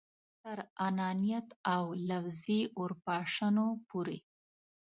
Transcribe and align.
تر 0.43 0.57
انانیت 0.87 1.47
او 1.75 1.83
لفظي 2.09 2.59
اورپاشنو 2.79 3.67
پورې. 3.87 4.17